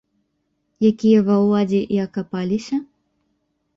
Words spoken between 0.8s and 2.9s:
Якія ва ўладзе і акапаліся?